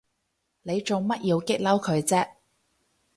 [0.63, 2.27] 你做乜要激嬲佢啫？